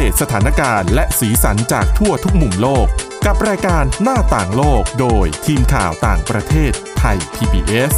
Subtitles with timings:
[0.00, 2.86] เดตสถานการณ์และสีสันจากทั่วทุกมุมโลก
[3.26, 7.92] กับรายการหน้าต่างโลกโดยทีมข่าวต่างประเทศไทย PBS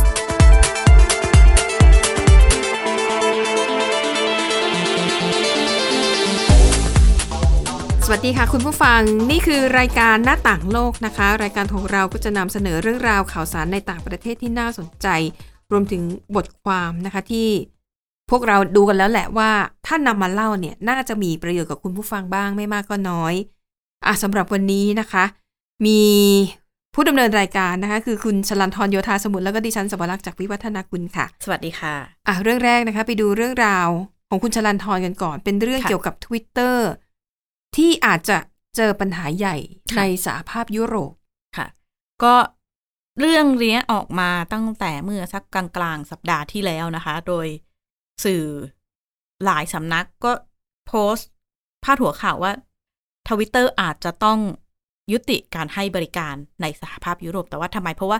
[8.04, 15.08] สวัสดีค่ะคุณผู้ฟังนี่คือรายการหน้าต่างโลกนะคะ รายการของเราก็จะนำเสนอเรื่องราวข่าวสารในต่างประเทศที่น่าสนใจ
[15.72, 16.02] รวมถึง
[16.36, 17.48] บทความนะคะที่
[18.30, 19.50] พวกเราดูกันแล้วแหละว่า
[19.86, 23.34] ถ้านำมาเล่าเนี่ยน่าจะมีประโยชน์กับคุณผู้ฟังบ้างไม่มากก็น้อย
[24.06, 25.24] อะสำหรับวันนี้นะคะ
[25.86, 26.02] มี
[26.94, 31.94] ผู้ดำเนินรายการนะคะ คือคุณชลันทรโยธาสมุทรแล้วก็ดิฉันสวรักษ์จากวิวัฒนาคุณค่ะ สวัสดีค่ะ
[32.28, 33.88] อะเรื่องแรกนะคะ ไปดูเรื่องราว
[34.28, 36.76] ของคุณชลันทรกันก่อน เป็นเรื่องค่ะเกี่ยวกับ Twitter
[37.76, 38.38] ที่อาจจะ
[38.76, 39.56] เจอปัญหาใหญ่
[39.90, 41.12] ค่ะในสหภาพยุโรป
[41.56, 41.66] ค่ะ
[42.22, 42.34] ก็
[43.20, 47.46] เรื่องเนี้ยออกมาตั้งแต่เมื่อสักกลางๆสัปดาห์ที่แล้วนะคะ โดย
[48.24, 48.44] สื่อ
[49.44, 50.32] หลายสำนักก็
[50.86, 51.28] โพสต์
[51.84, 52.52] พาดหัวข่าวว่า
[53.28, 54.38] ทวิตเตอร์อาจจะต้อง
[55.12, 58.18] ยุติการให้บริการในสหภาพยุโรป แต่ว่าทำไมเพราะว่า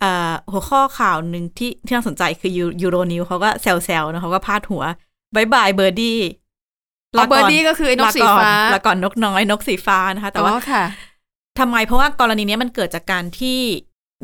[0.00, 4.82] เอ่อหัวข้อข่าวหนึ่งที่ที่น่าสนใจคือ Euronews เขาก็แซวๆนะเขาก็พาดหัว
[5.34, 6.20] Bye Bye Birdie
[7.18, 10.84] อ๋อ Birdie ก็คือไอ้นกสีฟ้าละก่อนนกน้อยนกสีฟ้านะคะ แต่ว่าอ๋อค่ะ
[11.58, 13.60] ทำไมเพราะว่ากรณีเนี้ยมันเกิดจากการที่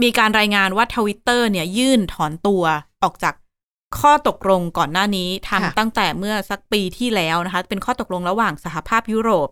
[0.03, 2.62] มีการรายงานว่าทวิตเตอร์เนี่ยยื่นถอนตัว
[3.03, 3.34] ออกจาก
[4.01, 9.48] ข้อตกลงก่อนหน้านี้ค่ะทำตั้งแต่เมื่อสักปีที่แล้วนะคะ เป็นข้อตกลงระหว่างสหภาพยุโรป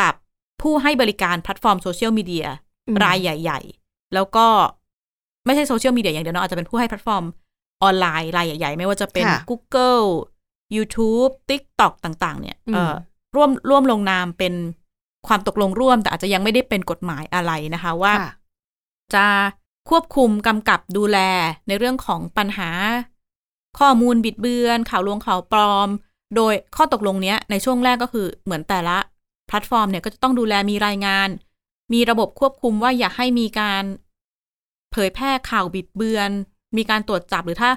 [0.00, 0.14] กับ
[0.62, 2.46] ผู้ให้บริการแพลตฟอร์มโซเชียลมีเดีย
[2.88, 4.46] อืมรายใหญ่ ๆ แล้วก็
[5.46, 7.24] ไม่ใช่โซเชียลมีเดียอย่างเดียวเนอะอาจจะเป็นผู้ให้แพลตฟอร์ม
[7.82, 10.06] ออนไลน์รายใหญ่ ๆ ไม่ว่าจะเป็นค่ะ Google
[10.76, 12.94] YouTube TikTok ต่าง ๆ เนี่ยอืมเอ่อ
[13.36, 14.54] ร่วมร่วมลงนามเป็น
[15.26, 18.30] ความตกลงร่วม แต่อาจจะยังไม่ได้เป็นกฎหมายอะไรนะคะว่าค่ะ
[19.14, 19.26] จะ
[19.90, 21.18] ควบคุมกำกับดูแล
[21.68, 22.70] ในเรื่องของปัญหา
[23.78, 25.88] ข้อมูลบิดเบือน ข่าวลวงข่าวปลอม
[26.36, 28.96] โดยข้อตกลงเนี้ยในช่วงแรกก็คือเหมือนแต่ละ
[29.48, 31.28] แพลตฟอร์มเนี่ยก็จะต้องดูแลมีรายงาน
[31.92, 33.84] มีระบบควบคุมว่าอย่าให้มีการ
[34.92, 36.30] เผยแพร่ข่าวบิดเบือน
[36.76, 37.70] มีการตรวจจับหรือถ้า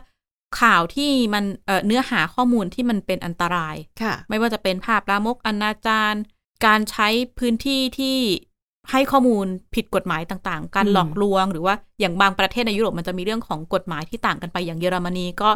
[0.62, 6.14] ข่าวที่มันเอ่อเนื้อหาข้อมูลที่มันเป็นอันตรายค่ะ ไม่ว่าจะเป็นภาพลามกอนาจาร
[6.66, 7.08] การใช้
[7.40, 8.18] พื้นที่ที่
[8.92, 9.46] ให้ข้อมูล
[9.76, 15.50] ผิดกฎหมายต่างๆ การอืมหลอกลวง หรือว่าอย่างบางประเทศในยุโรปมันจะมีเรื่องของกฎหมายที่ต่างกันไปอย่างเยอรมนีก็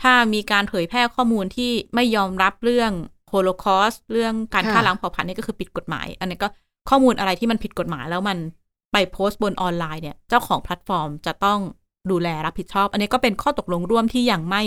[0.00, 2.92] ถ้ามีการเผยแพร่ข้อมูลที่ไม่ยอมรับเรื่อง
[3.28, 6.48] โฮโลคอสเรื่องการฆ่าล้างเผ่าพันธุ์นี่ก็คือผิดกฎหมาย อันนี้ก็
[6.88, 8.38] ข้อมูลอะไรที่มันผิดกฎหมายแล้วมัน
[8.92, 11.60] ไปโพสต์บนออนไลน์เนี่ย เจ้าของแพลตฟอร์มจะต้อง
[12.10, 14.62] ดูแลรับผิดชอบ อันนี้ก็เป็นข้อตกลงร่วมที่ยังไม่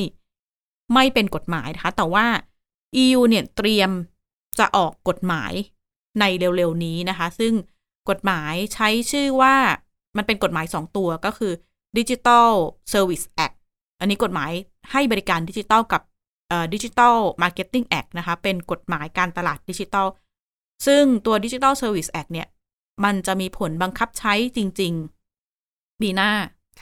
[0.93, 2.25] ไม่เป็นกฎหมายนะคะ แต่ว่า
[3.03, 3.89] EU เนี่ยเตรียม
[4.59, 5.53] จะออกกฎหมาย
[6.19, 7.53] ในเร็วๆนี้นะคะ ซึ่ง
[8.09, 9.55] กฎหมายใช้ชื่อว่า
[10.17, 11.53] มันเป็นกฎหมายสองตัวก็คือ
[11.97, 12.51] Digital
[12.93, 13.55] Service Act
[13.99, 14.51] อันนี้กฎหมาย
[14.91, 16.01] ให้บริการดิจิทัลกับ
[16.49, 20.07] เอ่อ Digital Marketing Act นะคะ เป็นกฎหมายการตลาดดิจิทัล
[20.85, 22.47] ซึ่งตัว Digital Service Act เนี่ย
[23.03, 24.93] มันจะมีผลบังคับใช้จริง
[25.47, 26.31] ๆ ปีหน้า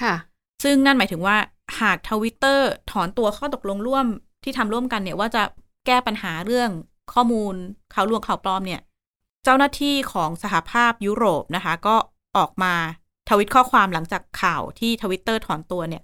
[0.01, 0.15] ค่ะ
[0.63, 1.37] ซึ่งนั่นหมายถึงว่า
[1.81, 4.05] หากทวิตเตอร์ถอนตัวข้อตกลงร่วม
[4.43, 5.43] ที่ทำร่วมกันเนี่ยว่าจะ
[5.85, 6.69] แก้ปัญหาเรื่อง
[7.13, 7.55] ข้อมูล
[7.93, 8.81] ข่าวลวงข่าวปลอมเนี่ย
[9.43, 11.95] เจ้าหน้าที่ของสหภาพยุโรปนะคะ ก็
[12.37, 12.73] ออกมา
[13.29, 16.03] ทวิตข้อความหลังจากข่าวที่ทวิตเตอร์ถอนตัวเนี่ย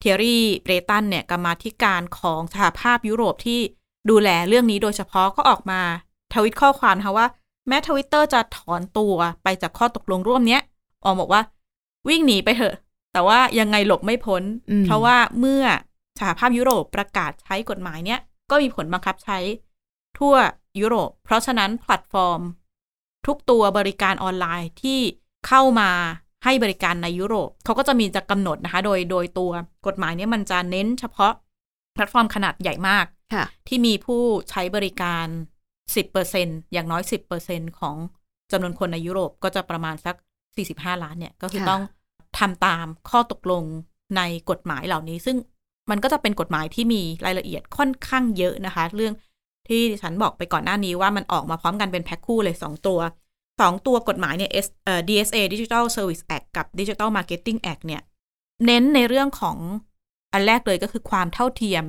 [0.00, 3.60] Thierry Breton เนี่ยกรรมาธิการของสหภาพยุโรปที่
[4.10, 5.80] ดูแลเรื่องนี้โดยเฉพาะก็ออกมา
[6.34, 7.26] ทวิตข้อความนะคะว่า
[7.68, 10.62] แม้ทวิตเตอร์จะถอนตัวไปจากข้อตกลงร่วมเนี้ย
[11.04, 11.42] ออกบอกว่า
[12.08, 12.74] วิ่งหนีไปเถอะ
[13.12, 15.62] แต่ว่ายังไงหลบไม่พ้นอืมเพราะว่าเมื่อ
[16.18, 18.20] สหภาพยุโรปประกาศใช้กฎหมายเนี้ย
[18.50, 19.38] ก็มีผลบังคับใช้
[20.18, 20.34] ทั่ว
[20.80, 22.40] ยุโรป เพราะฉะนั้นแพลตฟอร์ม
[23.26, 24.98] ทุกตัวบริการออนไลน์ที่
[25.46, 25.90] เข้ามา
[26.44, 29.52] ให้บริการในยุโรปเขาก็จะมีจะกำหนดนะคะ โดยโดยตัว
[29.86, 31.32] กฎหมายเนี้ยมันจะเน้นเฉพาะ
[31.94, 35.26] แพลตฟอร์มขนาดใหญ่มากค่ะที่มีผู้ใช้บริการ
[35.98, 37.02] 10%อย่างน้อย
[37.40, 37.96] 10%ของ
[38.52, 40.16] จำนวนคนในยุโรปก็จะประมาณสัก
[40.58, 41.82] 45ล้านเนี่ย ก็คือค่ะต้อง
[42.38, 43.64] ทำตามข้อตกลง
[44.16, 45.36] ในกฎหมายเหล่านี้ ซึ่ง
[45.90, 49.14] มันก็จะเป็นกฎหมายที่มีรายละเอียดค่อนข้างเยอะนะคะ เรื่อง
[49.68, 53.00] ที่ฉันบอกไปก่อนหน้านี้ว่ามันออกมาพร้อมกันเป็นแพ็คคู่เลย2ตัว
[53.58, 58.02] 2ตัวกฎหมายเนี่ย S เอ่อ DSA Digital Service Act กับ Digital Marketing Act เนี่ย
[58.66, 59.56] เน้นในเรื่องของ
[60.32, 61.84] อันแรกเลยก็คือความเท่าเทียม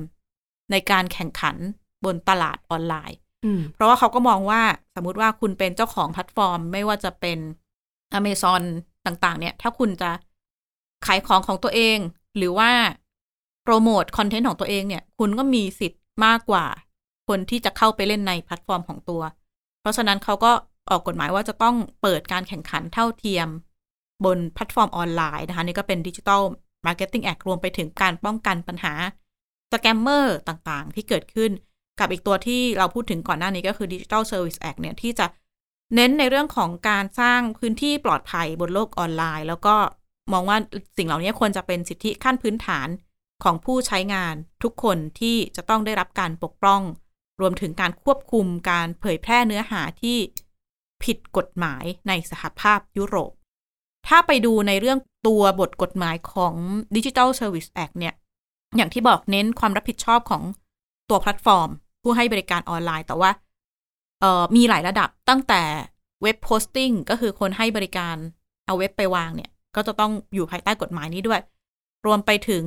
[0.70, 1.56] ในการแข่งขัน
[2.04, 4.62] บนตลาดออนไลน์อืมเพราะว่าเขาก็มองว่า
[4.94, 7.38] สมมุติว่าคุณเป็นเจ้าของแพลตฟอร์ม ไม่ว่าจะเป็น
[8.18, 8.62] Amazon
[9.06, 10.10] ต่างๆ เนี่ย ถ้าคุณจะ
[11.06, 11.98] ขายของของตัวเอง
[12.36, 12.70] หรือว่า
[13.64, 16.66] โปรโมทคอนเทนต์ของตัวเองเนี่ย คุณก็มีสิทธิ์มากกว่า
[17.28, 19.22] คนที่จะเข้าไปเล่นในแพลตฟอร์มของตัว
[19.80, 20.52] เพราะฉะนั้นเขาก็
[20.90, 23.48] ออกกฎหมายว่าจะต้องเปิดการแข่งขันเท่าเทียม
[24.24, 26.42] บนแพลตฟอร์มออนไลน์นะคะนี่ก็เป็นดิจิ t a ล
[26.86, 28.94] มาร์เก็ตติ้งแอครวมไปถึงการป้องกันปัญหา
[29.72, 31.50] สแกมเมอร์ต่างๆ ที่เกิดขึ้น
[32.00, 35.26] กับอีกตัวที่เราพูดถึงก่อนหน้านี้ก็คือ Digital Service Act เนี่ยที่จะ
[35.94, 39.76] เน้นในเรื่องของการสร้างพื้นที่ปลอดภัยบนโลกออนไลน์ แล้วก็
[40.32, 40.58] มองว่า
[40.96, 42.88] สิ่งเหล่านี้ควรจะเป็นสิทธิขั้นพื้นฐาน
[43.44, 46.82] ของผู้ใช้งานทุกคนที่จะต้องได้รับการปกป้อง
[47.40, 50.18] รวมถึงการควบคุมการเผยแพร่เนื้อหาที่
[51.04, 53.32] ผิดกฎหมายในสหภาพยุโรป
[54.08, 56.54] ถ้าไปดูในเรื่องตัวบทกฎหมายของ
[56.96, 58.14] Digital Service Act เนี่ย
[58.76, 60.42] อย่างที่บอกเน้นความรับผิดชอบของ
[61.10, 61.68] ตัวแพลตฟอร์ม
[62.02, 65.62] ผู้ให้บริการออนไลน์ แต่ว่าเออมีหลายระดับตั้งแต่
[66.22, 68.16] web hosting ก็คือคนให้บริการ
[68.66, 71.40] เอาเว็บไปวางเนี่ย ก็จะต้องอยู่ภายใต้กฎหมายนี้ด้วย
[72.06, 72.64] รวมไปถึง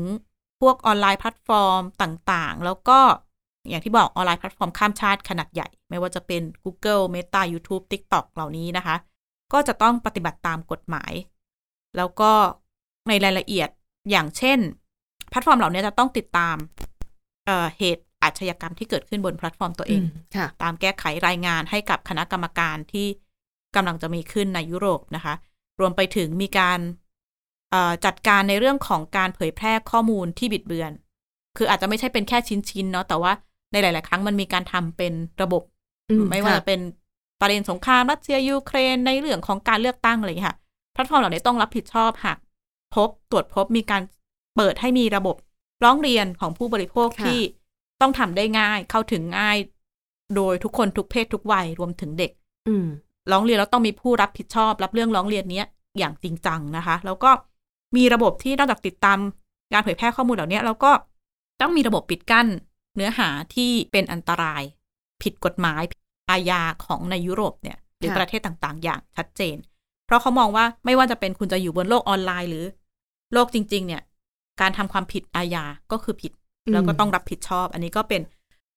[0.62, 3.00] พวกออนไลน์แพลตฟอร์มต่างๆ แล้วก็
[3.70, 8.96] อย่างที่บอกออนไลน์แพลตฟอร์มข้ามชาติขนาดใหญ่ ไม่ว่าจะเป็น Google Meta YouTube TikTok เหล่านี้นะคะ
[9.54, 11.14] ก็จะต้องปฏิบัติตามกฎหมาย
[11.98, 12.32] แล้วก็
[13.08, 13.70] ในรายละเอียด
[14.12, 14.60] อย่างเช่น
[15.30, 16.56] แพลตฟอร์มเหล่านี้จะต้องติดตาม
[17.46, 20.02] เหตุอาชญากรรมที่เกิดขึ้นบนแพลตฟอร์มตัวเอง
[20.36, 23.08] ค่ะตามแก้ไขรายงานให้กับคณะกรรมการที่
[23.76, 25.34] กำลังจะมีขึ้นในยุโรปนะคะ
[25.80, 26.80] รวมไปถึงมีการ
[28.06, 30.92] จัดการในเรื่องของการเผยแพร่ข้อมูลที่บิดเบือน
[31.58, 33.32] คืออาจจะไม่ใช่เป็นแค่ชิ้นๆเนาะแต่ว่า
[33.72, 35.62] ในหลาย ๆ ครั้งมันมีการทำเป็นระบบ
[36.32, 36.80] ไม่ว่าจะเป็น
[37.42, 40.58] ประเด็นสงครามรัสเซียยูเครนในเรื่องของการเลือกตั้งอะไรอย่างเงี้ยค่ะ
[40.94, 42.38] แพลตฟอร์มเหล่านี้ต้องรับผิดชอบหาก
[42.96, 44.02] พบตรวจพบมีการ
[44.56, 45.36] เปิดให้มีระบบ
[45.84, 47.40] ร้องเรียนของผู้บริโภคที่
[48.02, 49.58] ต้องทำได้ง่ายเข้าถึงง่าย
[50.36, 52.32] โดยทุกคนทุกเพศทุกวัยรวมถึงเด็ก
[52.68, 52.76] อื
[53.32, 55.64] ร้องเรียนแล้วต้องมีผู้รับผิดชอบ รับเรื่องร้องเรียนนี้
[55.98, 57.32] อย่างจริงจังนะคะ แล้วก็
[57.98, 59.20] มีระบบที่นอกจากติดตาม
[59.74, 60.92] การเผยแพร่ข้อมูลเหล่านี้แล้วก็
[61.62, 62.48] ต้องมีระบบปิดกั้น
[62.96, 64.64] เนื้อหาที่เป็นอันตราย
[65.22, 65.82] ผิดกฎหมาย
[66.30, 69.58] อาญาของในยุโรปเนี่ยหรือประเทศต่างๆ อย่างชัดเจน
[70.06, 72.66] เพราะเขามองว่าไม่ว่าจะเป็นคุณจะอยู่บนโลกออนไลน์หรือ
[73.34, 74.02] โลกจริง ๆ เนี่ย
[74.62, 76.32] การทำความผิดอาญาก็คือผิด
[76.74, 78.22] แล้วก็ต้องรับผิดชอบ อันนี้ก็เป็น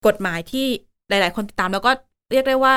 [0.07, 0.67] กฎหมายที่
[1.09, 1.93] หลาย ๆ คนติดตามแล้วก็
[2.33, 2.75] เรียกได้ว่า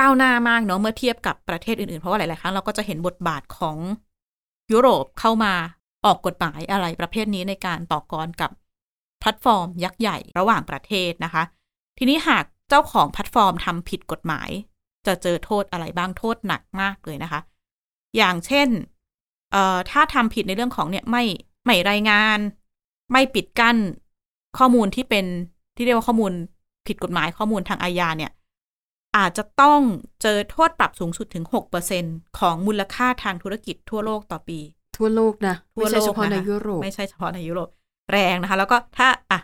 [0.00, 3.76] ก้าวหน้ามากเนาะเมื่อเทียบกับประเทศอื่น ๆ เพราะว่าหลาย ๆ ครั้งเราก็จะเห็นบทบาทของ
[4.72, 5.52] ยุโรปเข้ามา
[6.04, 11.42] ออกกฎหมายอะไรประเภทนี้ในการต่อกรกับแพลตฟอร์มยักษ์ใหญ่ระหว่างประเทศนะคะ
[11.98, 14.50] ทีนี้หากเจ้าของแพลตฟอร์มทำผิดกฎหมาย
[15.06, 17.40] จะเจอโทษอะไรบ้างโทษหนักมากเลยนะคะ
[18.16, 18.68] อย่างเช่น
[19.52, 21.24] เอ่อถ้าทำผิดในเรื่องของเนี่ยไม่
[21.64, 22.38] ไม่รายงาน
[23.12, 23.76] ไม่ปิดกั้น
[24.58, 25.26] ข้อมูลที่เป็น
[25.76, 26.32] ที่เรียกว่าข้อมูล
[26.86, 28.32] ผิดกฎหมายข้อมูลทางอาญาเนี่ย
[29.16, 29.80] อาจจะต้อง
[30.22, 31.44] เจอโทษปรับสูงสุดถึง
[31.90, 34.58] 6%ของมูลค่าทางธุรกิจทั่วโลกต่อปี
[34.96, 37.68] ทั่วโลกนะ ไม่ใช่เฉพาะในยุโรป ไม่ใช่เฉพาะในยุโรป
[38.12, 39.40] แรงนะคะ แล้วก็ถ้าอะ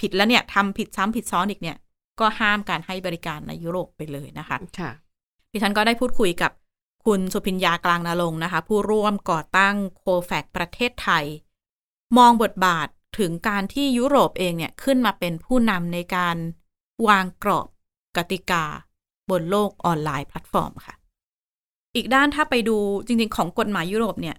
[0.00, 1.76] ผิดแล้วเนี่ยทำผิดซ้ำผิดซ้อนอีกเนี่ย
[2.20, 4.90] ก็ห้ามการให้บริการในยุโรปไปเลยนะคะค่ะ
[5.52, 6.52] ดิฉันก็ได้พูดคุยกับ
[7.06, 11.24] คุณสุพิญญากลางนาลงนะคะ ผู้ร่วมก่อตั้งโคแฟกประเทศไทย
[12.18, 16.36] มองบทบาทถึงการที่ยุโรปเองเนี่ยขึ้นมาเป็นผู้นำในการ
[17.08, 17.68] วางกรอบ
[18.16, 18.64] กติกา
[19.30, 20.94] บนโลกออนไลน์แพลตฟอร์มค่ะ
[21.94, 22.76] อีกด้านถ้าไปดู
[23.06, 24.36] จริงๆ ของกฎหมายยุโรปเนี่ย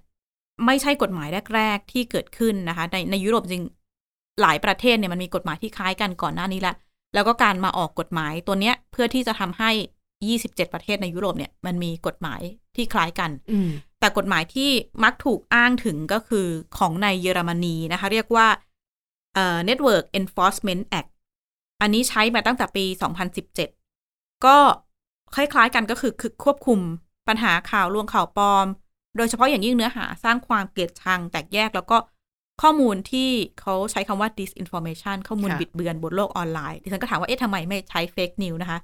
[0.65, 3.63] ไม่ใช่กฎหมายแรก ๆ ที่เกิดขึ้นนะคะ ในในยุโรปจริง
[4.41, 6.75] หลายประเทศเนี่ยมันมีกฎหมายที่คล้ายกันก่อนหน้านี้แล้ว
[7.13, 9.71] แล้วก็การมาออกกฎหมายตัวเนี้ยเพื่อที่จะทำให้
[10.21, 12.41] 27 ประเทศในยุโรปเนี่ยมันมีกฎหมาย
[12.75, 13.31] ที่คล้ายกัน
[13.99, 14.69] แต่กฎหมายที่
[15.03, 18.47] มักถูกอ้างถึงก็คือของในเยอรมนีนะคะ เรียกว่า
[19.33, 21.09] เอ่อ Network Enforcement Act
[21.81, 22.85] อันนี้ใช้มาตั้งแต่ปี
[23.65, 24.57] 2017 ก็
[25.35, 26.79] คล้ายๆกันก็คือคือควบคุม
[27.27, 28.65] ปัญหาข่าวลวงข่าวปลอม
[29.17, 31.97] โดยเฉพาะอย่างยิ่งเนื้อหาสร้างความเกลียดชังแตกแยกแล้วก็
[32.61, 33.29] ข้อมูลที่
[33.61, 38.79] เขาใช้คำว่า disinformation ข้อมูลบิดเบือนบนโลกออนไลน์ ดิฉันก็ถามว่า เอ๊ะทำไมไม่ใช้ fake news นะคะ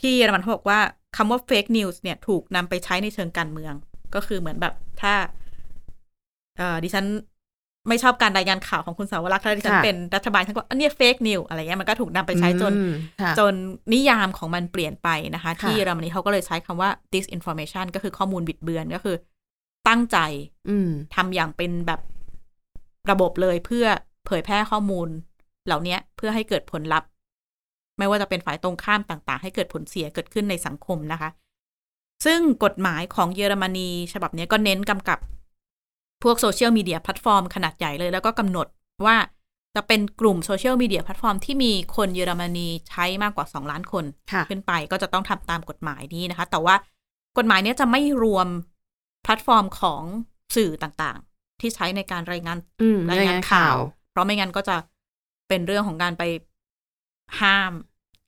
[0.00, 0.78] ที่เยอรมันเขาบอกว่า
[1.16, 3.74] คำว่า fake news เนี่ยถูกนำไปใช้ในเชิงการเมือง
[4.14, 5.14] ก็คือเหมือนแบบถ้า
[6.58, 7.06] เอ่อดิฉัน
[7.88, 12.72] ไม่ชอบการรายงานข่าวของคุณสาวรักษ์ถ้าดิฉันเป็นรัฐบาลฉันก็อันนี้เฟกนิวอะไรเงี้ยมันก็ถูกนำไปใช้จน
[13.38, 13.54] จน
[13.92, 19.16] นิยามของมันเปลี่ยนไปนะคะ ที่เยอรมนีเขาก็เลยใช้คำว่า disinformation ก็คือข้อมูลบิดเบือนก็คือ
[19.88, 20.18] ตั้งใจ
[21.14, 22.00] ทำอย่างเป็นแบบ
[23.10, 23.86] ระบบเลยเพื่อ
[24.26, 25.08] เผยแพร่ข้อมูล
[25.66, 27.08] เหล่านี้เพื่อให้เกิดผลลัพธ์
[27.98, 31.30] ไม่ว่าจะเป็นฝ่ายตรงข้ามต่าง ๆ ให้เกิดผลเสียเกิดขึ้นในสังคมนะคะ
[32.24, 35.18] ซึ่งกฎหมายของเยอรมนี ฉบับนี้ก็เน้นกำกับ
[36.22, 38.66] พวกโซเชียลมีเดียแพลตฟอร์มขนาดใหญ่เลย แล้วก็กำหนด
[39.06, 39.16] ว่า
[39.74, 44.04] จะเป็นกลุ่มโซเชียลมีเดียแพลตฟอร์มที่มีคนเยอรมนีใช้มากกว่า 2 ล้านคน
[44.48, 46.74] ขึ้นไปก็จะต้องทำตามกฎหมายนี้นะคะ แต่ว่า
[47.38, 48.48] กฎหมายนี้จะไม่รวม
[49.26, 50.02] แพลตฟอร์มของ
[50.56, 52.58] สื่อต่างๆ ที่ใช้ในการรายงาน
[53.10, 53.76] รายงานข่าว
[54.10, 54.76] เพราะไม่งั้นก็จะ
[55.48, 56.22] เป็นเรื่องของการไป
[57.40, 57.72] ห้าม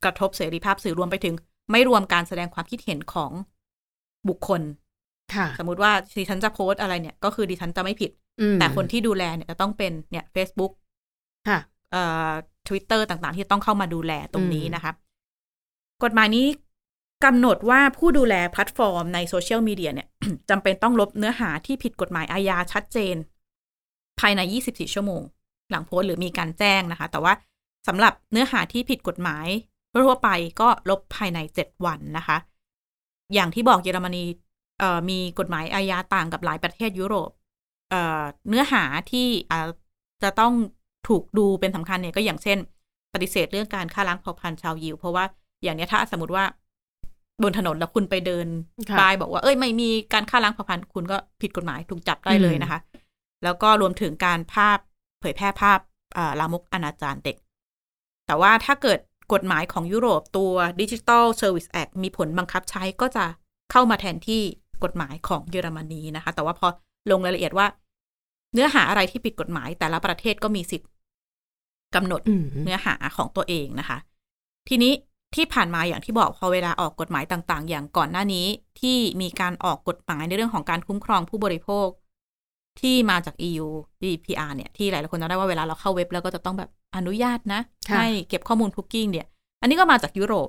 [0.04, 1.34] กระทบเสรีภาพสื่อรวมไปถึง
[1.70, 3.32] ไม่รวมการแสดงความคิดเห็นของ
[4.28, 4.62] บุคคล
[5.58, 8.10] สมมุติว่าดิฉันจะโพสต์อะไรเนี่ย ก็คือดิฉันจะไม่ผิด
[8.60, 10.72] แต่คนที่ดูแลเนี่ยจะต้องเป็นเนี่ย Facebook
[11.48, 11.58] ค่ะ
[11.92, 12.30] เอ่อ
[12.68, 14.92] Twitter ต่างๆ ที่ต้องเข้ามาดูแลตรงนี้นะคะ
[16.04, 16.46] กฎหมายนี้
[17.24, 20.08] กำหนดว่าผู้ดูแลแพลตฟอร์มในโซเชียลมีเดียเนี่ย
[20.50, 23.16] จำเป็นต้องลบเนื้อหาที่ผิดกฎหมายอาญาชัดเจน
[24.20, 25.22] ภายใน 24 ชั่วโมง
[25.70, 27.32] หลังโพสต์หรือมีการแจ้งนะคะ แต่ว่า
[27.88, 29.46] สำหรับเนื้อหาที่ผิดกฎหมาย
[30.06, 32.36] ทั่วไปก็ลบภายใน 7 วันนะคะ
[33.34, 34.24] อย่างที่บอกเยอรมนี
[35.10, 37.30] มีกฎหมายอาญาต่างกับหลายประเทศยุโรป
[37.90, 38.82] เเนื้อหา
[39.12, 39.28] ที่
[40.22, 40.52] จะต้อง
[41.08, 42.58] ถูกดูเป็นสำคัญเนี่ยก็อย่างเช่น
[43.14, 45.24] ปฏิเสธเรื่องการฆ่าล้างเผ่าพันธุ์ชาวยิว เพราะว่า
[45.62, 46.44] อย่างนี้ถ้าสมมติว่า
[47.42, 48.46] บนถนนแล้วคุณไปเดิน
[48.88, 52.80] ค่ะบายบอกว่าเอ้ยไม่มีการฆ่าล้างเผ่าพันธุ์คุณก็ผิดกฎหมายถูกจับได้เลยนะคะ
[53.44, 54.78] แล้วก็รวมถึงการภาพ
[55.20, 55.78] เผยแพร่ภาพ
[56.16, 57.36] อ่าลามกอนาจารเด็ก
[58.26, 58.98] แต่ว่าถ้าเกิด
[59.32, 63.24] กฎหมายของยุโรปตัว Digital Service Act มีผลบังคับใช้ก็จะ
[63.70, 64.42] เข้ามาแทนที่
[64.84, 66.66] กฎหมายของเยอรมนีนะคะ แต่ว่าพอ
[67.10, 67.66] ลงรายละเอียดว่า
[68.54, 70.88] เนื้อหาอะไรที่ผิดกฎหมาย แต่ละประเทศก็มีสิทธิ์
[71.94, 73.98] กำหนดอืมเนื้อหาของตัวเองนะคะ
[74.68, 74.92] ทีนี้
[75.34, 78.46] ที่ผ่านมาอย่างที่บอกพอเวลาออกกฎหมายต่าง ๆ อย่างก่อนหน้านี้
[78.80, 81.88] ที่มีการออกกฎหมายในเรื่องของการคุ้มครองผู้บริโภค
[82.80, 83.66] ที่มาจาก EU
[84.00, 89.26] GDPR เนี่ย ที่หลายๆคนจำได้ว่าเวลาเราเข้าเว็บแล้วก็จะต้องแบบอนุญาตนะค่ะให้เก็บข้อมูลคุกกิ้งเนี่ย
[89.60, 90.48] อันนี้ก็มาจากยุโรป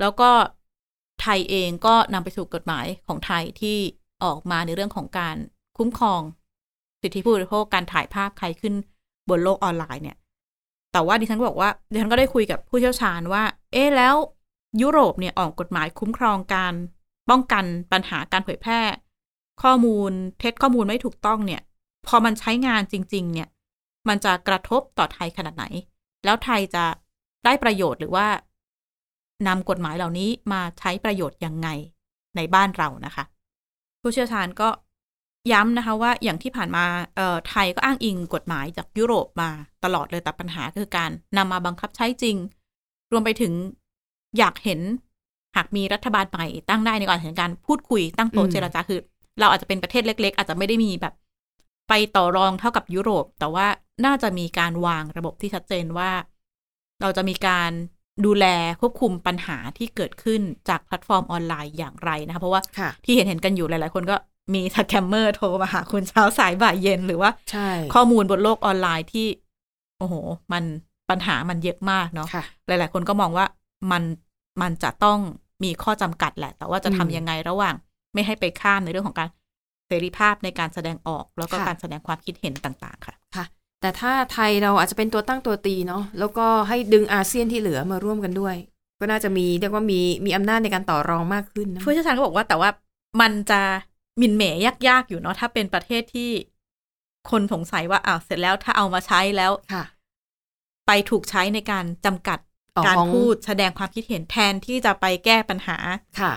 [0.00, 0.30] แล้วก็
[1.20, 3.76] ไทยเองก็นำไปสู่กฎหมายของไทยที่
[4.24, 5.36] ออกมาในเรื่องของการ
[5.78, 6.20] คุ้มครอง
[7.02, 8.74] สิทธิผู้บริโภคการถ่ายภาพใครขึ้น
[9.30, 10.16] บนโลกออนไลน์เนี่ย
[10.96, 14.14] แต่ว่าดิฉันก็บอกว่าดิฉันก็ได้คุยกับผู้เชี่ยวชาญว่า เอ๊แล้ว
[14.82, 16.74] ยุโรปเนี่ยออกกฎหมายคุ้มครองการ
[17.30, 18.80] ป้องกันปัญหาการเผยแพร่
[19.62, 21.62] ข้อมูลเท็จข้อมูลไม่ถูกต้องเนี่ย
[22.06, 23.48] พอมันใช้งานจริง ๆ เนี่ย
[24.08, 25.64] มันจะกระทบต่อไทยขนาดไหน
[26.24, 26.84] แล้วไทยจะ
[27.44, 28.26] ได้ประโยชน์หรือว่า
[29.46, 31.68] นำกฎหมายเหล่านี้มาใช้ประโยชน์ยังไง
[32.36, 33.24] ในบ้านเรานะคะ
[34.00, 34.68] ผู้เชี่ยวชาญก็
[35.52, 36.84] ย้ำนะคะว่าอย่างที่ผ่านมา
[37.16, 39.50] เอ่อไทยก็อ้างอิงกฎหมายจากยุโรปมา
[39.84, 42.36] ตลอดเลยแต่ปัญหาคือการนำมาบังคับใช้จริง
[43.12, 43.52] รวมไปถึง
[44.38, 44.80] อยากเห็น
[45.56, 49.00] หากมีรัฐบาลใหม่ตั้งได้ในการเห็นการพูดคุยตั้งโต๊ะอืมเจรจาคือ
[49.40, 51.14] เราอาจจะเป็นประเทศเล็ก ๆ อาจจะไม่ได้มีแบบ
[51.88, 53.66] ไปต่อรองเท่ากับยุโรป แต่ว่า
[54.04, 56.10] น่าจะมีการวางระบบที่ชัดเจนว่า
[57.00, 57.70] เราจะมีการ
[58.26, 58.46] ดูแล
[58.80, 64.16] ควบคุมปัญหาที่เกิดขึ้นจากแพลตฟอร์มออนไลน์อย่างไรนะคะเพราะว่าค่ะที่เห็นเห็นๆกันอยู่หลาย ๆ คนก็
[64.54, 69.26] มีสแกมเมอร์โทรมาหาคุณเช้าสายบ่ายเย็นหรือว่าใช่ข้อมูลบนโลกออนไลน์ที่
[69.98, 70.14] โอ้โห
[70.52, 70.64] มัน
[71.10, 73.46] ปัญหามันเยอะมากเนาะค่ะหลาย ๆ คนก็มองว่า
[73.90, 74.02] มัน
[74.62, 75.18] มันจะต้อง
[75.64, 77.74] มีข้อจำกัดแหละ แต่ว่าจะทำอืมยังไงระหว่าง
[78.14, 79.28] ไม่ให้ไปข้ามในเรื่องของการ
[79.86, 83.44] เสรีภาพในการแสดงออก แล้วก็ค่ะการแสดงความคิดเห็นต่างๆ ค่ะค่ะ
[83.80, 88.56] แต่ถ้าไทยเราอาจจะเป็นตัวตั้งตัวตีเนาะแล้วก็ให้ดึงอาเซียนที่เหลือมาร่วมกันด้วย
[89.00, 92.70] ก็น่าจะมีเรียกว่ามีมีอำนาจในการต่อรองมากขึ้นนะผู้เชี่ยวชาญก็บอกว่าแต่ว่า
[93.20, 93.85] มันจะห
[94.20, 94.56] มินเหมย
[94.88, 96.30] ยากๆอยู่เนาะถ้าเป็นประเทศที่
[97.30, 99.84] คนสงสัยว่าอ้าวเสร็จแล้วถ้าเอามาใช้แล้วค่ะ
[100.86, 102.38] ไปถูกใช้ในการจำกัด
[102.76, 105.76] อ๋อการของพูดแสดงความคิดเห็นแทนที่จะไปแก้ปัญหา
[106.20, 106.32] ค่ะ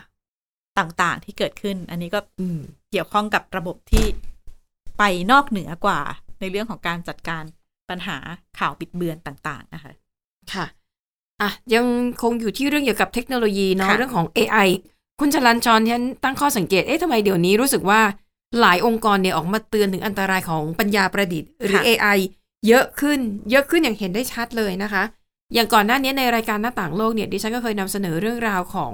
[0.80, 2.60] ต่างๆที่เกิดขึ้น อันนี้ก็อืม
[2.92, 4.06] เกี่ยวข้องกับระบบที่
[4.98, 6.00] ไปนอกเหนือกว่า
[6.40, 7.44] ในเรื่องของการจัดการ
[7.90, 8.18] ปัญหา
[8.60, 9.94] ข่าวบิดเบือนต่าง ๆ นะคะ
[10.54, 10.66] ค่ะ
[11.42, 11.86] อะยัง
[12.22, 14.70] คงอยู่ที่เรื่องเกี่ยวกับเทคโนโลยีเนาะค่ะเรื่องของ AI
[15.20, 18.02] คุณจรันจรฉันตั้งข้อสังเกต เอ๊ะทำไมเดี๋ยวนี้รู้สึกว่า
[18.60, 22.18] หลายองค์กรเนี่ยออกมาเตือนถึงอันตรายของปัญญาประดิษฐ์ หรือ AI
[22.68, 23.20] เยอะขึ้น
[23.52, 25.04] เยอะขึ้นอย่างเห็นได้ชัดเลยนะคะ
[25.54, 28.94] อย่างก่อนหน้านี้ในรายการหน้าต่างโลกเนี่ยดิฉันก็เคยนำเสนอเรื่องราวของ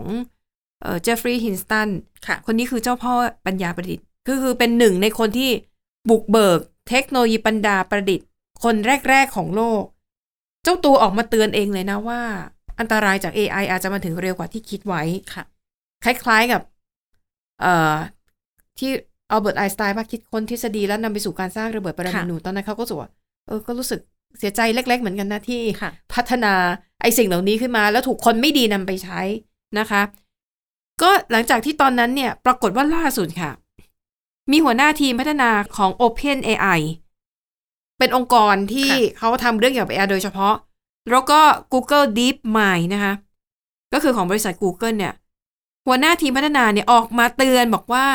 [0.82, 1.89] เอ่อเจฟฟรีย์ฮินสตัน
[2.25, 3.13] ค่ะคนนี้คือเจ้าพ่อ
[3.46, 5.50] ปัญญาประดิษฐ์ คือคือเป็นหนึ่งในคนที่
[6.10, 8.27] บุกเบิกเทคโนโลยีปัญญาประดิษฐ์
[8.63, 8.75] คน
[9.10, 9.84] แรก ๆของโลก
[10.63, 12.22] เจ้าตัวออกมาเตือนเองเลยนะว่า
[12.79, 15.03] อันตรายจาก AI อาจจะมาถึงเร็วกว่าที่คิดไว้
[15.34, 15.44] ค่ะ
[16.06, 16.62] คล้ายๆกับ
[17.62, 17.94] เอ่อ
[18.80, 18.92] ที่
[19.32, 23.10] อัลเบิร์ตไอน์สไตน์มาคิดค้นทฤษฎีแล้วนำไปสู่การสร้างระเบิดปรมาณูตอนนั้นเขาก็รู้สึกว่า
[23.48, 24.00] เออก็รู้สึก
[24.40, 26.54] เสียใจเล็ก ๆ เหมือนกันนะที่ค่ะพัฒนา
[27.02, 29.20] ไอ้สิ่งเหล่านี้ขึ้นมา แล้วถูกคนไม่ดีนำไปใช้
[29.80, 30.02] นะคะ
[31.02, 33.52] ก็หลังจากที่ตอนนั้นเนี่ย ปรากฏว่าล่าสุดค่ะ
[34.52, 36.80] มีหัวหน้าทีมพัฒนาของ Open AI
[38.00, 40.56] เป็นองค์กรที่ค่ะเขาทำเรื่องเกี่ยวกับ AI โดยเฉพาะ
[41.12, 41.40] แล้วก็
[41.74, 43.14] Google Deep Mind นะคะ
[43.94, 45.14] ก็คือของบริษัท Google เนี่ย
[45.86, 48.08] หัวหน้าทีมพัฒนาเนี่ยออกมาเตือนบอกว่า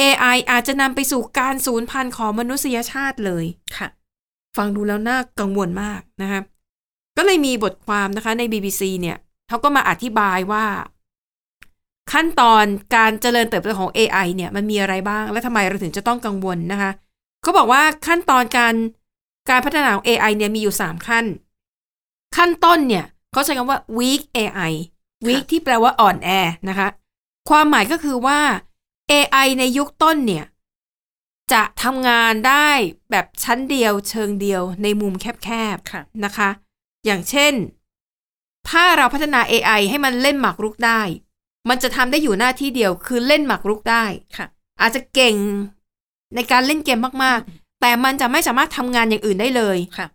[0.00, 3.44] AI อาจจะนำไปสู่การสูญพันธุ์ของมนุษยชาติเลย
[3.76, 3.88] ค่ะ
[4.56, 6.40] ฟังดูแล้วน่ากังวลมากนะคะ
[7.16, 9.16] ก็เลยมีบทความนะคะใน BBC เนี่ย
[9.48, 10.64] เขาก็มาอธิบายว่า
[12.12, 12.64] ขั้นตอน
[12.96, 16.90] การเจริญเติบโตของ AI เนี่ยมันมีอะไรบ้าง และทำไมเราถึงจะต้องกังวลนะคะ
[17.42, 18.74] เขาบอกว่าขั้นตอนการ
[19.50, 21.24] การพัฒนาของ AI เนี่ยมีอยู่ 3 ขั้น
[22.36, 24.72] ขั้นต้นเนี่ยเขาใช้คำว่า weak AI
[25.26, 26.28] weak ที่แปลว่าอ่อนแอ
[26.68, 26.88] นะคะ
[27.48, 28.40] ความหมายก็คือว่า
[29.10, 30.44] AI ในยุคต้นเนี่ย
[31.52, 32.68] จะทำงานได้
[33.10, 36.48] แบบชั้นเดียวเชิงเดียวในมุมแคบค่ะๆนะคะ
[37.04, 37.54] อย่างเช่น
[38.68, 41.00] ถ้าเราพัฒนา AI ให้มันเล่นหมากรุกได้
[41.68, 44.04] มันจะทำได้อยู่หน้าที่เดียวคือเล่นหมากรุกได้
[44.36, 44.46] ค่ะ
[44.80, 45.36] อาจจะเก่ง
[46.34, 50.06] ในการเล่นเกมมากๆ แต่มันจะไม่สามารถทำงานอย่างอื่นได้เลยค่ะ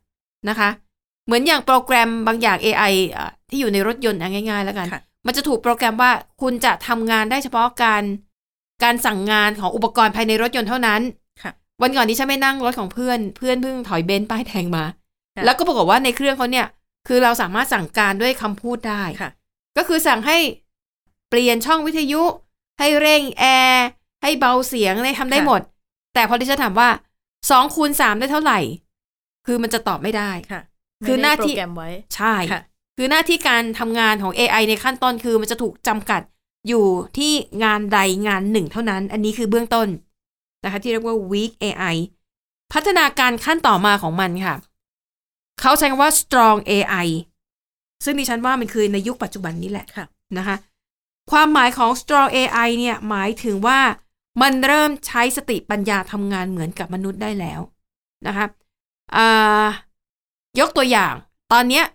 [0.49, 0.69] นะคะ
[1.25, 6.11] เหมือนอย่างโปรแกรมบางอย่าง AI อะที่อยู่ในรถยนต์อะง่ายๆ แล้วกันค่ะมันจะถูกโปรแกรมว่า
[6.41, 8.03] คุณจะทำงานได้เฉพาะการ
[8.83, 11.01] การสั่งงานของอุปกรณ์ภายในรถยนต์เท่านั้น
[11.43, 11.51] ค่ะ
[11.81, 14.83] วันก่อนที่ฉันไม่นั่งรถของเพื่อน เพื่อนเพิ่งถอยเบนซ์ป้ายแดงมา
[15.35, 16.67] ค่ะแล้วก็ปรากฏว่าในเครื่องเขาเนี่ย
[17.07, 19.29] คือเราสามารถสั่งการด้วยคำพูดได้ค่ะ
[19.77, 20.37] ก็คือสั่งให้
[21.29, 22.23] เปลี่ยนช่องวิทยุ
[22.79, 23.85] ให้เร่งแอร์
[24.23, 25.61] ให้เบาเสียงได้ทำได้ค่ะหมด
[26.13, 26.89] แต่พอดิฉันถามว่า
[27.49, 28.59] สองคูณสามได้เท่าไหร่
[29.45, 30.61] คือมันจะตอบไม่ได้ค่ะ
[31.07, 32.61] คือหน้าที่ไม่ได้โปรแกรมไว้ใช่ค่ะ
[32.97, 36.21] คือหน้าที่การทำงานของ AI ในขั้นต้นคือมันจะถูกจำกัด
[36.67, 36.85] อยู่
[37.17, 37.31] ที่
[37.63, 39.87] งานใดงานหนึ่งเท่านั้น อันนี้คือเบื้องต้น
[40.63, 41.95] นะคะ ที่เรียกว่า weak AI
[42.73, 44.55] พัฒนาการขั้นต่อมาของมันค่ะ
[45.61, 47.07] เขาใช้คำว่า strong AI
[48.03, 50.05] ซึ่งดิฉันว่ามันคือในยุคปัจจุบันนี้แหละค่ะ
[50.37, 50.55] นะคะ
[51.31, 53.79] ความหมายของ strong AI เนี่ยหมายถึงว่า
[54.41, 57.61] มันเริ่มใช้สติปัญญาทำงานเหมือนกับมนุษย์ได้แล้ว
[58.27, 58.45] นะคะ
[59.15, 59.65] อ่า
[60.59, 61.13] ยกตัวอย่าง
[61.51, 61.85] ตอนเนี้ย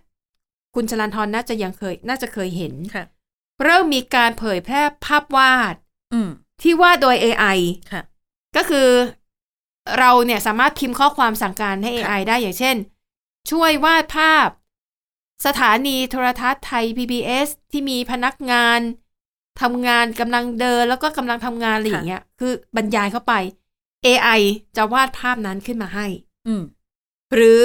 [0.75, 3.05] คุณชลันทรน่าจะยังเคย น่าจะเคยเห็น ค่ะ
[3.63, 5.75] เริ่มมีการเผยแพร่ภาพวาด
[6.13, 6.29] อืม
[6.61, 7.57] ที่วาดโดย AI
[7.91, 8.03] ค่ะ
[8.55, 8.89] ก็คือ
[9.99, 12.75] เราเนี่ยสามารถพิมพ์ข้อความสั่งการให้ AI ได้อย่างเช่น
[13.51, 14.47] ช่วยวาดภาพ
[15.45, 18.79] สถานีโทรทัศน์ไทย PBS ที่มีพนักงาน
[19.61, 23.33] ทำงานกำลังเดินแล้วก็กำลังทำงานอะไรอย่างเงี้ย คือบรรยายเข้าไป
[24.05, 24.41] AI
[24.77, 26.05] จะวาดภาพนั้นขึ้นมาให้
[26.47, 26.63] อืม
[27.35, 27.63] หรือ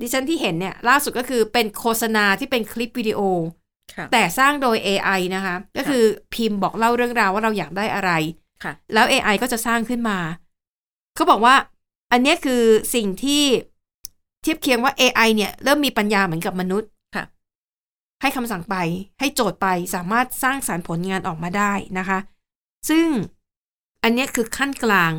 [0.00, 3.20] ดิฉันที่เห็นเนี่ยล่าสุดก็คือเป็นโฆษณาที่เป็นคลิปวิดีโอ
[3.96, 8.10] ค่ะแต่สร้างโดย AI นะคะ ก็คือพิมพ์บอกเล่าเรื่องราวว่าเราอยากได้อะไร
[8.64, 10.18] ค่ะแล้ว AI ก็จะสร้างขึ้นมา
[11.14, 11.54] เขาบอกว่า
[12.12, 12.62] อันเนี้ยคือ
[12.94, 13.42] สิ่งที่
[14.42, 17.24] เทียบเคียงว่า AI เนี่ย เริ่มมีปัญญาเหมือนกับมนุษย์ค่ะ
[18.20, 18.76] ให้คำสั่งไป
[19.20, 22.18] ให้โจทย์ไปสามารถสร้างสารรค์ผลงานออกมาได้นะคะ
[22.88, 23.06] ซึ่ง
[24.02, 25.12] อันเนี้ยคือขั้นกลาง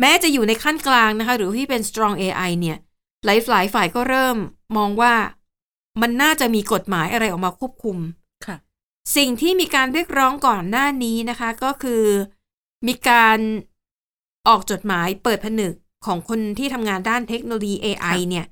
[0.00, 2.78] แม้จะอยู่ในขั้นกลางนะคะ หรือที่เป็น strong AI เนี่ย
[3.24, 4.36] หลายฝ่ายฝ่ายก็เริ่ม
[4.76, 5.14] มองว่า
[6.00, 7.98] มันน่าจะมีกฎหมายอะไรออกมาควบคุม
[8.46, 8.56] ค่ะ
[9.16, 12.04] สิ่งที่มีการเรียกร้องก่อนหน้านี้นะคะ ก็คือ
[12.86, 13.38] มีการ
[14.48, 15.74] ออกจดหมายเปิดผนึก
[16.06, 18.46] ของคนที่ทำงานด้านเทคโนโลยี AI ค่ะเนี่ย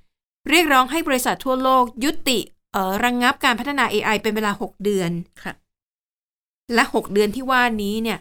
[0.48, 2.38] เรียกร้องให้บริษัททั่วโลกยุติ
[2.72, 5.11] เอ่อระงงับการพัฒนา AI เป็นเวลา 6 เดือน
[5.42, 5.52] ค่ะ
[6.74, 8.18] และ 6 เดือนที่ว่านี้เนี่ย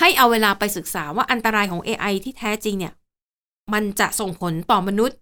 [0.00, 2.92] ให้เอาเวลาไปศึกษาว่าอันตรายของ AI ที่แท้จริงเนี่ย
[3.72, 5.18] มันจะส่งผลต่อมนุษย์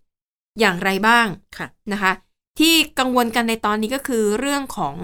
[0.61, 1.27] อย่างไรบ้าง
[1.59, 2.12] ค่ะนะคะ
[2.59, 4.94] ที่กังวลกันในตอนนี้ก็คือเรื่องของ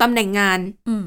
[0.00, 1.06] ตำแหน่งงานอืม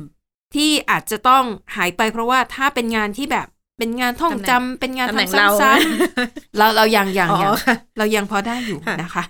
[0.56, 1.44] ที่อาจจะต้อง
[1.76, 9.24] หายไปเพราะว่าถ้าเป็นงานที่แบบเป็นงานท่องจำเป็นงานตำแหน่งทำเราซ้ำๆเราเรายังยังอ๋อยังค่ะเรายังพอได้อยู่ค่ะนะคะ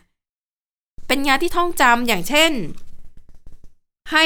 [1.07, 2.51] เป็นงานที่ท่องจำอย่างเช่น
[4.11, 4.23] ให้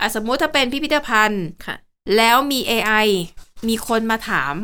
[0.00, 1.76] อะสมมุติถ้าเป็นพิพิธภัณฑ์ค่ะ
[2.16, 3.06] แล้วมี AI
[3.68, 4.54] มีคนมาถาม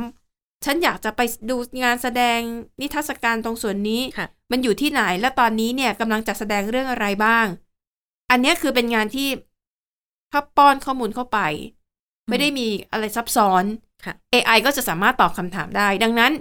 [0.64, 1.20] ฉันอยากจะไป
[1.51, 2.38] ดูงานแสดง
[2.81, 7.46] นิทรรศการตรงส่วนนี้ค่ะมันอยู่ที่ไหนและตอนนี้เนี่ยกำลังจัดแสดงเรื่องอะไรบ้าง
[8.31, 9.29] อันเนี้ยคือเป็นงานที่
[10.33, 11.38] ถ้าป้อนข้อมูลเข้าไป
[12.29, 13.64] ไม่ได้มีอะไรซับซ้อน
[14.05, 16.33] ค่ะ AI ก็จะสามารถตอบคำถามได้ ดังนั้น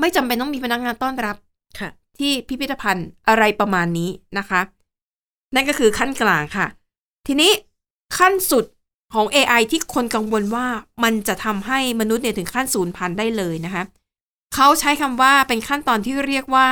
[0.00, 1.36] ไม่จำเป็นต้องมีพนักงานต้อนรับ
[1.80, 4.60] ค่ะที่พิพิธภัณฑ์อะไรประมาณนี้นะคะ
[5.54, 6.66] นั่นก็คือขั้นกลางค่ะ
[7.26, 7.52] ทีนี้
[8.18, 8.64] ขั้นสุด
[9.14, 10.66] ของ AI ที่คนกังวลว่า
[11.02, 13.84] มันจะทำให้มนุษย์เนี่ยถึงขั้นศูนย์พันธุ์ได้เลยนะคะ
[14.54, 16.68] เขาใช้คำว่าเป็นขั้นตอนที่เรียกว่า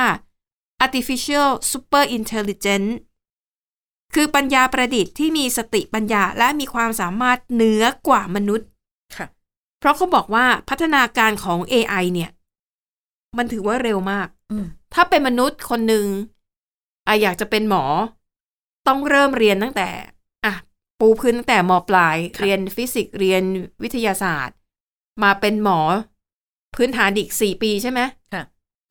[0.85, 2.91] artificial super intelligence
[4.15, 8.67] คือปัญญาประดิษฐ์ที่มีสติปัญญาและมีความสามารถเหนือกว่ามนุษย์
[9.17, 9.27] ค่ะ
[9.79, 12.31] เพราะเขาบอกว่าพัฒนาการของ AI เนี่ย
[13.37, 16.05] มันถือว่าเร็วมากอืมถ้าเป็นมนุษย์คนหนึ่ง
[17.07, 17.83] อะอยากจะเป็นหมอ
[18.87, 20.11] ต้องเริ่มเรียนตั้งแต่อะ
[20.99, 23.43] ปูพื้นตั้งแต่มปลายค่ะเรียนฟิสิกส์เรียน
[23.83, 24.57] วิทยาศาสตร์
[25.23, 25.79] มาเป็นหมอ
[26.75, 27.99] พื้นฐานอีกสี่ปีใช่ไหม
[28.33, 28.43] ค่ะ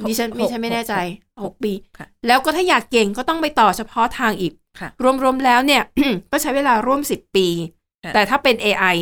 [0.08, 0.94] ดิฉันหกดิฉันไม่แน่ใจ
[1.42, 4.88] หหกกปีค่ะแล้วก็ถ้าอยากเก่งก็ต้องไปต่อเฉพาะทางอีกค่ะ
[5.22, 5.82] รวมๆแล้วเนี่ย
[6.32, 7.46] ก็ใช้เวลาร่วมสิบปี
[8.04, 8.96] ค่ะแต่ถ้าเป็น AI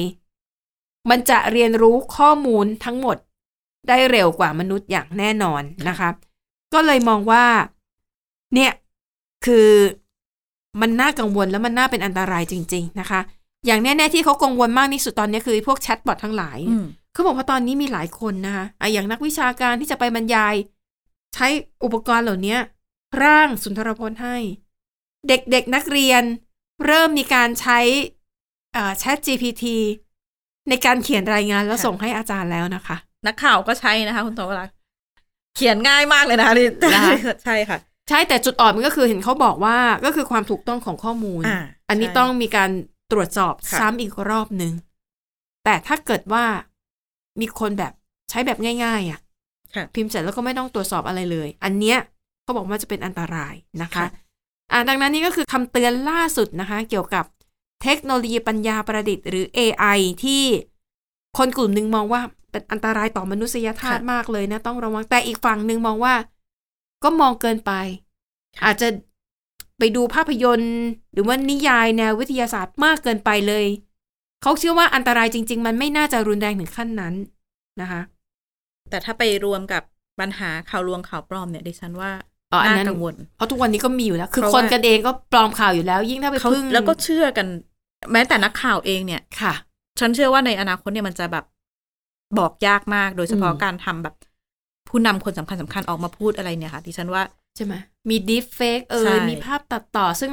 [1.10, 3.16] มันจะเรียนรู้ข้อมูลทั้งหมด
[3.88, 6.08] ได้เร็วกว่ามนุษย์อย่างแน่นอนนะคะ
[6.74, 7.44] ก็เลยมองว่า
[8.54, 8.72] เนี่ย
[9.46, 9.68] คือ
[10.80, 13.20] มันน่ากังวลแล้วมันน่าเป็นอันตรายจริง ๆนะคะ
[13.66, 20.54] อย่างแน่ๆที่เขากังวลมากที่สุดตอนนี้คือพวกแชทบอททั้งหลายอืมเขาบอกว่าตอนนี้มีหลายคนนะคะอะอย่างนักวิชาการที่จะไปบรรยาย
[21.34, 21.46] ใช้
[21.84, 22.56] อุปกรณ์เหล่านี้
[23.22, 24.36] ร่างสุนทรพจน์ให้
[25.28, 26.22] เด็กๆนักเรียน
[26.86, 27.78] เริ่มมีการใช้
[28.98, 29.64] แชท GPT
[30.68, 34.74] ในการเขียนรายงานแล้วค่ะส่งให้อาจารย์แล้วนะคะ นักข่าวก็ใช้นะคะ คุณโตวรักษ์
[35.56, 37.12] เขียนง่ายมากเลยนะคะนี่นะคะ
[37.44, 42.70] ใช่ค่ะ ใช่แต่จุดอ่อนมันก็คือเห็นเขาบอกว่าก็คือความถูกต้องของข้อมูลอ่าอันนี้ใช่ต้องมีการ
[43.12, 44.72] ตรวจสอบค่ะซ้ำอีกรอบหนึ่ง
[45.64, 46.44] แต่ถ้าเกิดว่า
[47.40, 47.92] มีคนแบบ
[48.30, 49.20] ใช้แบบง่าย ๆอะ
[49.74, 51.98] ค่ะ พิมพ์เสร็จแล้วก็ไม่ต้องตรวจสอบอะไรเลย อันเนี้ย
[52.42, 54.08] เขาบอกว่าจะเป็นอันตรายนะคะค่ะ
[54.72, 57.24] อ่าดังนั้นนี่ก็คือคำเตือนล่าสุดนะคะ เกี่ยวกับ
[57.82, 60.42] เทคโนโลยีปัญญาประดิษฐ์หรือ AI ที่
[61.38, 66.14] คนกลุ่มหนึ่งมองว่าเป็นอันตรายต่อมนุษยชาติมากเลยนะ ต้องระวังแต่อีกฝั่งหนึ่งมองว่า
[67.04, 67.72] ก็มองเกินไป
[68.64, 68.88] อาจจะ
[69.78, 70.74] ไปดูภาพยนตร์
[71.12, 73.66] หรือว่านิยายแนววิทยาศาสตร์มากเกินไปเลย
[74.42, 77.14] เขาเชื่อว่าอันตรายจริง ๆ มันไม่น่าจะรุนแรงถึงขั้นนั้น
[77.80, 78.00] นะคะ
[78.90, 79.82] แต่ถ้าไปรวมกับ
[80.20, 82.10] ปัญหาข่าวลวงข่าวปลอมเนี่ยดิฉันว่า
[82.52, 87.46] อ๋ออันนั้นน่ากังวลเพราะทุกวันนี้ก็มีอยู่แล้ว คือเพราะคนว่ากันเองก็ปลอมข่าวอยู่แล้ว ยิ่งถ้าไปเขาพึ่งแล้วก็เชื่อกัน
[88.12, 89.54] แม้แต่นักข่าวเองเนี่ยค่ะ
[90.00, 91.44] ฉันเชื่อว่าในอนาคตเนี่ยมันจะแบบ
[92.38, 94.14] บอกยากมาก โดยเฉพาะอืมการทำแบบ
[94.92, 97.22] ผู้นำคนสำคัญสำคัญออกมาพูดอะไรเนี่ยค่ะดิฉันว่า
[97.56, 97.74] ใช่ไหม
[98.08, 100.32] มีดีฟเฟกเอใช่อมีภาพตัดต่อ ซึ่ง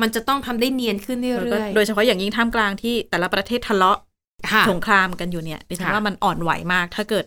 [0.00, 7.24] มันจะต้องทำได้เนียนขึ้นแล้วก็เรื่อยโดยเฉพาะอย่างยิ่งท่ามกลางที่แต่ละประเทศทะเลาะๆค่ะสงครามกันอยู่เนี่ยดิฉันค่ะว่ามันอ่อนไหวมาก ถ้าเกิด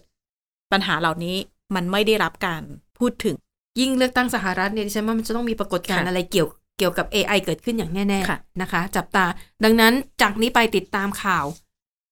[0.71, 1.35] ปัญหาเหล่านี้
[1.75, 2.61] มันไม่ได้รับการ
[2.99, 3.35] พูดถึง
[3.79, 9.25] ยิ่งเลือกตั้งสหรัฐเนี่ยดิฉันว่ามันจะต้องมีปรากฏการณ์ค่ะอะไรเกี่ยวเกี่ยวกับ AI เกิดขึ้นอย่างแน่ค่ะๆนะคะ จับตา
[9.63, 11.45] ดังนั้นจากนี้ไปติดตามข่าว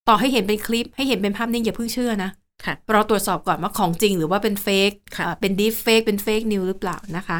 [0.07, 2.29] ต่อให้เห็นเป็นคลิปให้เห็นเป็นภาพนิ่งอย่าเพิ่งเชื่อนะ
[2.65, 7.37] ค่ะเราตรวจสอบก่อนว่าของจริงหรือว่าเป็นเฟกค่ะอ่าเป็นดีฟเฟกเป็นเฟกนิวหรือเปล่านะคะ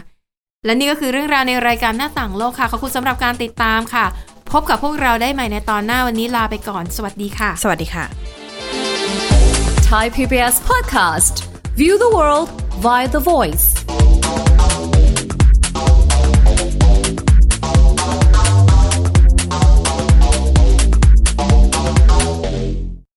[0.66, 4.06] และนี่ก็คือเรื่องราวในรายการหน้าต่างโลกค่ะ ขอบคุณสำหรับการติดตามค่ะ
[4.52, 8.06] พบกับพวกเราได้ใหม่ในตอนหน้าวันนี้ลาไปก่อน สวัสดีค่ะ สวัสดีค่ะ
[9.90, 11.36] Thai PBS podcast.
[11.76, 12.52] View the world
[12.86, 13.66] via the voice.